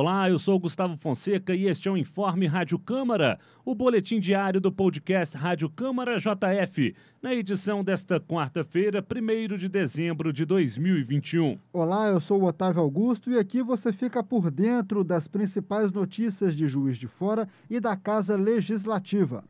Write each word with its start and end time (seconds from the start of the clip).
Olá, 0.00 0.30
eu 0.30 0.38
sou 0.38 0.60
Gustavo 0.60 0.96
Fonseca 0.96 1.52
e 1.52 1.66
este 1.66 1.88
é 1.88 1.90
o 1.90 1.96
Informe 1.96 2.46
Rádio 2.46 2.78
Câmara, 2.78 3.36
o 3.64 3.74
boletim 3.74 4.20
diário 4.20 4.60
do 4.60 4.70
podcast 4.70 5.36
Rádio 5.36 5.68
Câmara 5.68 6.18
JF, 6.18 6.94
na 7.20 7.34
edição 7.34 7.82
desta 7.82 8.20
quarta-feira, 8.20 9.04
1 9.04 9.56
de 9.56 9.68
dezembro 9.68 10.32
de 10.32 10.44
2021. 10.44 11.58
Olá, 11.72 12.06
eu 12.06 12.20
sou 12.20 12.42
o 12.42 12.44
Otávio 12.44 12.80
Augusto 12.80 13.32
e 13.32 13.40
aqui 13.40 13.60
você 13.60 13.92
fica 13.92 14.22
por 14.22 14.52
dentro 14.52 15.02
das 15.02 15.26
principais 15.26 15.90
notícias 15.90 16.54
de 16.54 16.68
Juiz 16.68 16.96
de 16.96 17.08
Fora 17.08 17.48
e 17.68 17.80
da 17.80 17.96
Casa 17.96 18.36
Legislativa. 18.36 19.42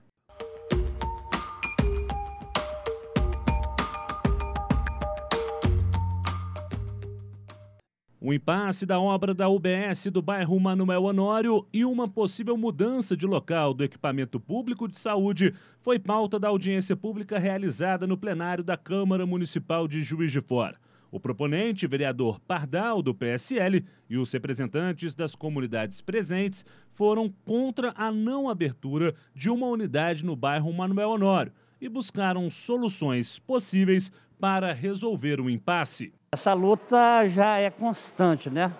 O 8.21 8.33
impasse 8.33 8.85
da 8.85 8.99
obra 8.99 9.33
da 9.33 9.49
UBS 9.49 10.09
do 10.13 10.21
bairro 10.21 10.59
Manuel 10.59 11.05
Honório 11.05 11.65
e 11.73 11.85
uma 11.85 12.09
possível 12.09 12.57
mudança 12.57 13.17
de 13.17 13.25
local 13.25 13.73
do 13.73 13.85
equipamento 13.85 14.41
público 14.41 14.89
de 14.89 14.99
saúde 14.99 15.55
foi 15.81 16.01
pauta 16.01 16.37
da 16.37 16.49
audiência 16.49 16.97
pública 16.97 17.39
realizada 17.39 18.09
no 18.09 18.19
plenário 18.19 18.65
da 18.65 18.77
Câmara 18.77 19.25
Municipal 19.25 19.87
de 19.87 20.03
Juiz 20.03 20.33
de 20.33 20.41
Fora. 20.41 20.77
O 21.13 21.21
proponente, 21.21 21.87
vereador 21.87 22.41
Pardal, 22.41 23.03
do 23.03 23.15
PSL, 23.15 23.85
e 24.11 24.19
os 24.19 24.33
representantes 24.33 25.15
das 25.15 25.37
comunidades 25.37 26.01
presentes 26.01 26.67
foram 26.91 27.33
contra 27.45 27.93
a 27.97 28.11
não 28.11 28.49
abertura 28.49 29.15
de 29.33 29.49
uma 29.49 29.69
unidade 29.69 30.25
no 30.25 30.35
bairro 30.35 30.73
Manuel 30.73 31.11
Honório 31.11 31.53
e 31.81 31.89
buscaram 31.89 32.51
soluções 32.51 33.39
possíveis 33.39 34.11
para 34.41 34.73
resolver 34.73 35.41
o 35.41 35.51
impasse. 35.51 36.13
Essa 36.33 36.53
luta 36.53 37.27
já 37.27 37.59
é 37.59 37.71
constante, 37.71 38.51
né? 38.51 38.73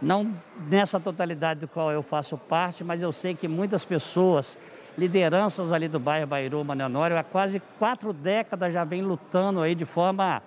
Não 0.00 0.34
nessa 0.68 0.98
totalidade 0.98 1.60
do 1.60 1.68
qual 1.68 1.92
eu 1.92 2.02
faço 2.02 2.36
parte, 2.36 2.82
mas 2.82 3.02
eu 3.02 3.12
sei 3.12 3.34
que 3.34 3.46
muitas 3.46 3.84
pessoas, 3.84 4.58
lideranças 4.98 5.72
ali 5.72 5.88
do 5.88 5.98
bairro 5.98 6.26
Bairu, 6.26 6.64
Manenório, 6.64 7.16
há 7.16 7.22
quase 7.22 7.62
quatro 7.78 8.12
décadas 8.12 8.72
já 8.72 8.84
vem 8.84 9.02
lutando 9.02 9.60
aí 9.60 9.74
de 9.74 9.84
forma 9.84 10.42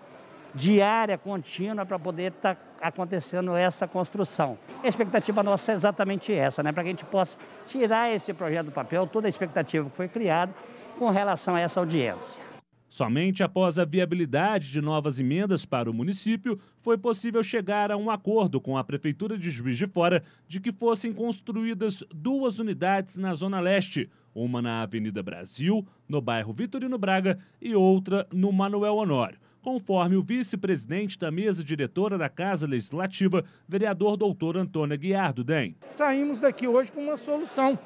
diária, 0.53 1.17
contínua, 1.17 1.85
para 1.85 1.99
poder 1.99 2.31
estar 2.31 2.55
tá 2.55 2.61
acontecendo 2.81 3.55
essa 3.55 3.87
construção. 3.87 4.57
A 4.83 4.87
expectativa 4.87 5.43
nossa 5.43 5.71
é 5.71 5.75
exatamente 5.75 6.33
essa, 6.33 6.63
né? 6.63 6.71
Para 6.71 6.83
que 6.83 6.89
a 6.89 6.91
gente 6.91 7.05
possa 7.05 7.37
tirar 7.65 8.11
esse 8.13 8.33
projeto 8.33 8.67
do 8.67 8.71
papel, 8.71 9.05
toda 9.05 9.27
a 9.27 9.29
expectativa 9.29 9.89
que 9.89 9.95
foi 9.95 10.07
criada 10.07 10.53
com 10.97 11.09
relação 11.09 11.55
a 11.55 11.59
essa 11.59 11.79
audiência. 11.79 12.54
Somente 12.95 13.43
após 13.43 13.77
a 13.77 13.83
viabilidade 13.83 14.71
de 14.71 14.79
novas 14.79 15.19
emendas 15.19 15.65
para 15.65 15.91
o 15.91 15.93
município 15.93 16.57
foi 16.79 16.97
possível 16.97 17.43
chegar 17.43 17.91
a 17.91 17.97
um 17.97 18.09
acordo 18.09 18.61
com 18.61 18.77
a 18.77 18.85
Prefeitura 18.85 19.37
de 19.37 19.49
Juiz 19.49 19.77
de 19.77 19.85
Fora 19.85 20.23
de 20.47 20.61
que 20.61 20.71
fossem 20.71 21.11
construídas 21.11 22.05
duas 22.09 22.57
unidades 22.57 23.17
na 23.17 23.33
Zona 23.33 23.59
Leste, 23.59 24.09
uma 24.33 24.61
na 24.61 24.81
Avenida 24.81 25.21
Brasil, 25.21 25.85
no 26.07 26.21
bairro 26.21 26.53
Vitorino 26.53 26.97
Braga, 26.97 27.37
e 27.61 27.75
outra 27.75 28.25
no 28.31 28.53
Manuel 28.53 28.95
Honório, 28.95 29.39
conforme 29.61 30.15
o 30.15 30.23
vice-presidente 30.23 31.19
da 31.19 31.29
mesa 31.29 31.61
diretora 31.65 32.17
da 32.17 32.29
Casa 32.29 32.65
Legislativa, 32.65 33.43
vereador 33.67 34.15
doutor 34.15 34.55
Antônio 34.55 34.97
Guiar 34.97 35.33
do 35.33 35.43
DEM. 35.43 35.75
Saímos 35.95 36.39
daqui 36.39 36.65
hoje 36.65 36.93
com 36.93 37.01
uma 37.01 37.17
solução. 37.17 37.77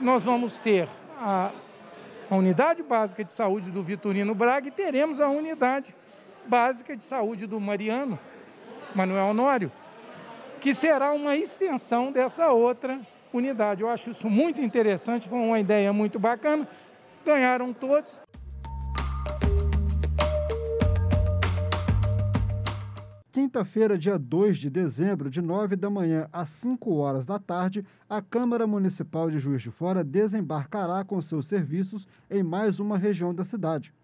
Nós 0.00 0.22
vamos 0.22 0.60
ter 0.60 0.88
a 1.18 1.50
a 2.30 2.36
unidade 2.36 2.80
básica 2.84 3.24
de 3.24 3.32
saúde 3.32 3.72
do 3.72 3.82
Vitorino 3.82 4.36
Braga 4.36 4.68
e 4.68 4.70
teremos 4.70 5.20
a 5.20 5.28
unidade 5.28 5.92
básica 6.46 6.96
de 6.96 7.04
saúde 7.04 7.44
do 7.44 7.58
Mariano, 7.58 8.16
Manuel 8.94 9.26
Honório, 9.26 9.72
que 10.60 10.72
será 10.72 11.12
uma 11.12 11.36
extensão 11.36 12.12
dessa 12.12 12.50
outra 12.50 13.00
unidade. 13.32 13.82
Eu 13.82 13.88
acho 13.88 14.10
isso 14.10 14.30
muito 14.30 14.60
interessante, 14.60 15.28
foi 15.28 15.40
uma 15.40 15.58
ideia 15.58 15.92
muito 15.92 16.20
bacana. 16.20 16.68
Ganharam 17.26 17.72
todos. 17.72 18.20
Quinta-feira, 23.40 23.96
dia 23.96 24.18
2 24.18 24.58
de 24.58 24.68
dezembro, 24.68 25.30
de 25.30 25.40
9 25.40 25.74
da 25.74 25.88
manhã 25.88 26.28
às 26.30 26.50
5 26.50 26.92
horas 26.96 27.24
da 27.24 27.38
tarde, 27.38 27.82
a 28.06 28.20
Câmara 28.20 28.66
Municipal 28.66 29.30
de 29.30 29.38
Juiz 29.38 29.62
de 29.62 29.70
Fora 29.70 30.04
desembarcará 30.04 31.02
com 31.04 31.18
seus 31.22 31.46
serviços 31.46 32.06
em 32.30 32.42
mais 32.42 32.78
uma 32.78 32.98
região 32.98 33.34
da 33.34 33.42
cidade. 33.42 33.94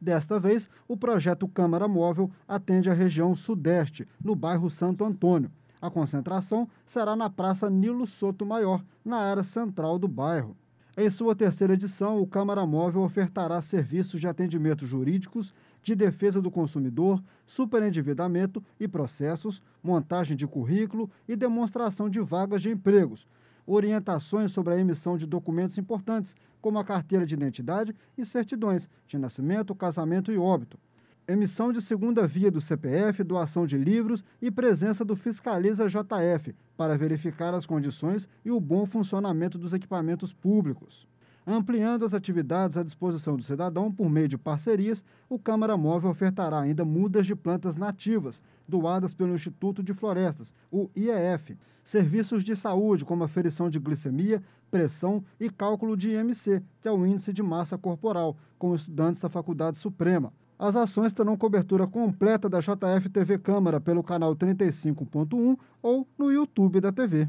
Desta 0.00 0.40
vez, 0.40 0.68
o 0.88 0.96
projeto 0.96 1.46
Câmara 1.46 1.86
Móvel 1.86 2.28
atende 2.48 2.90
a 2.90 2.94
região 2.94 3.32
sudeste, 3.36 4.08
no 4.20 4.34
bairro 4.34 4.68
Santo 4.68 5.04
Antônio. 5.04 5.52
A 5.80 5.88
concentração 5.88 6.68
será 6.84 7.14
na 7.14 7.30
Praça 7.30 7.70
Nilo 7.70 8.08
Soto 8.08 8.44
Maior, 8.44 8.82
na 9.04 9.18
área 9.18 9.44
central 9.44 10.00
do 10.00 10.08
bairro. 10.08 10.56
Em 10.96 11.10
sua 11.10 11.34
terceira 11.34 11.74
edição, 11.74 12.20
o 12.20 12.26
Câmara 12.26 12.64
Móvel 12.64 13.02
ofertará 13.02 13.60
serviços 13.60 14.20
de 14.20 14.28
atendimento 14.28 14.86
jurídicos, 14.86 15.52
de 15.82 15.92
defesa 15.92 16.40
do 16.40 16.52
consumidor, 16.52 17.20
superendividamento 17.44 18.62
e 18.78 18.86
processos, 18.86 19.60
montagem 19.82 20.36
de 20.36 20.46
currículo 20.46 21.10
e 21.28 21.34
demonstração 21.34 22.08
de 22.08 22.20
vagas 22.20 22.62
de 22.62 22.70
empregos, 22.70 23.26
orientações 23.66 24.52
sobre 24.52 24.74
a 24.74 24.78
emissão 24.78 25.16
de 25.16 25.26
documentos 25.26 25.76
importantes, 25.78 26.36
como 26.60 26.78
a 26.78 26.84
carteira 26.84 27.26
de 27.26 27.34
identidade 27.34 27.92
e 28.16 28.24
certidões 28.24 28.88
de 29.08 29.18
nascimento, 29.18 29.74
casamento 29.74 30.30
e 30.30 30.38
óbito 30.38 30.78
emissão 31.26 31.72
de 31.72 31.80
segunda 31.80 32.26
via 32.26 32.50
do 32.50 32.60
CPF, 32.60 33.24
doação 33.24 33.66
de 33.66 33.78
livros 33.78 34.22
e 34.42 34.50
presença 34.50 35.04
do 35.04 35.16
Fiscaliza 35.16 35.86
JF 35.88 36.54
para 36.76 36.98
verificar 36.98 37.54
as 37.54 37.66
condições 37.66 38.28
e 38.44 38.50
o 38.50 38.60
bom 38.60 38.84
funcionamento 38.84 39.56
dos 39.56 39.72
equipamentos 39.72 40.32
públicos. 40.32 41.08
Ampliando 41.46 42.04
as 42.04 42.14
atividades 42.14 42.76
à 42.76 42.82
disposição 42.82 43.36
do 43.36 43.42
cidadão 43.42 43.92
por 43.92 44.08
meio 44.08 44.28
de 44.28 44.38
parcerias, 44.38 45.04
o 45.28 45.38
Câmara 45.38 45.76
Móvel 45.76 46.10
ofertará 46.10 46.60
ainda 46.60 46.84
mudas 46.84 47.26
de 47.26 47.34
plantas 47.34 47.76
nativas, 47.76 48.40
doadas 48.66 49.12
pelo 49.12 49.34
Instituto 49.34 49.82
de 49.82 49.92
Florestas, 49.92 50.54
o 50.70 50.88
IEF, 50.96 51.56
serviços 51.82 52.42
de 52.42 52.56
saúde 52.56 53.04
como 53.04 53.24
aferição 53.24 53.68
de 53.68 53.78
glicemia, 53.78 54.42
pressão 54.70 55.22
e 55.38 55.50
cálculo 55.50 55.98
de 55.98 56.10
IMC, 56.10 56.62
que 56.80 56.88
é 56.88 56.92
o 56.92 57.06
índice 57.06 57.32
de 57.32 57.42
massa 57.42 57.76
corporal, 57.76 58.36
com 58.58 58.74
estudantes 58.74 59.20
da 59.20 59.28
Faculdade 59.28 59.78
Suprema 59.78 60.32
as 60.64 60.76
ações 60.76 61.12
terão 61.12 61.36
cobertura 61.36 61.86
completa 61.86 62.48
da 62.48 62.58
JF 62.58 63.10
TV 63.10 63.38
Câmara 63.38 63.78
pelo 63.78 64.02
canal 64.02 64.34
35.1 64.34 65.58
ou 65.82 66.08
no 66.16 66.32
YouTube 66.32 66.80
da 66.80 66.90
TV. 66.90 67.28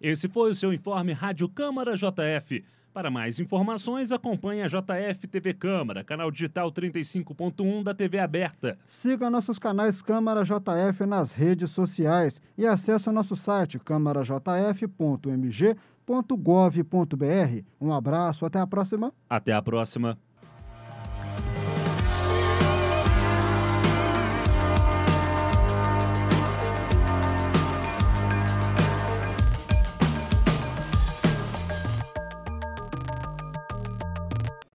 Esse 0.00 0.28
foi 0.28 0.50
o 0.50 0.54
seu 0.54 0.72
informe 0.72 1.12
Rádio 1.12 1.48
Câmara 1.48 1.94
JF. 1.94 2.64
Para 2.94 3.10
mais 3.10 3.38
informações, 3.38 4.10
acompanhe 4.10 4.62
a 4.62 4.68
JF 4.68 5.26
TV 5.26 5.52
Câmara, 5.52 6.02
canal 6.02 6.30
digital 6.30 6.72
35.1 6.72 7.82
da 7.82 7.92
TV 7.92 8.18
aberta. 8.18 8.78
Siga 8.86 9.28
nossos 9.28 9.58
canais 9.58 10.00
Câmara 10.00 10.44
JF 10.44 11.04
nas 11.04 11.32
redes 11.32 11.72
sociais 11.72 12.40
e 12.56 12.64
acesse 12.64 13.06
o 13.10 13.12
nosso 13.12 13.36
site 13.36 13.78
câmarajf.mg.gov.br. 16.06 17.64
Um 17.80 17.92
abraço, 17.92 18.46
até 18.46 18.60
a 18.60 18.66
próxima. 18.66 19.12
Até 19.28 19.52
a 19.52 19.60
próxima. 19.60 20.18